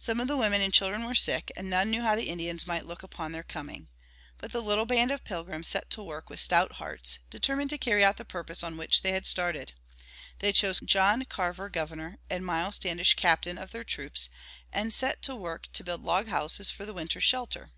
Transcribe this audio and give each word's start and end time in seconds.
Some 0.00 0.18
of 0.18 0.26
the 0.26 0.36
women 0.36 0.60
and 0.62 0.74
children 0.74 1.04
were 1.04 1.14
sick, 1.14 1.52
and 1.54 1.70
none 1.70 1.88
knew 1.88 2.02
how 2.02 2.16
the 2.16 2.26
Indians 2.28 2.66
might 2.66 2.86
look 2.86 3.04
upon 3.04 3.30
their 3.30 3.44
coming. 3.44 3.86
But 4.38 4.50
the 4.50 4.60
little 4.60 4.84
band 4.84 5.12
of 5.12 5.22
Pilgrims 5.22 5.68
set 5.68 5.90
to 5.90 6.02
work 6.02 6.28
with 6.28 6.40
stout 6.40 6.72
hearts, 6.72 7.20
determined 7.30 7.70
to 7.70 7.78
carry 7.78 8.04
out 8.04 8.16
the 8.16 8.24
purpose 8.24 8.64
on 8.64 8.76
which 8.76 9.02
they 9.02 9.12
had 9.12 9.26
started. 9.26 9.72
They 10.40 10.52
chose 10.52 10.80
John 10.80 11.24
Carver 11.26 11.68
Governor 11.68 12.18
and 12.28 12.44
Miles 12.44 12.74
Standish 12.74 13.14
Captain 13.14 13.56
of 13.56 13.70
their 13.70 13.84
troops, 13.84 14.28
and 14.72 14.92
set 14.92 15.22
to 15.22 15.36
work 15.36 15.70
to 15.74 15.84
build 15.84 16.02
log 16.02 16.26
houses 16.26 16.70
for 16.70 16.84
the 16.84 16.92
winter's 16.92 17.22
shelter. 17.22 17.70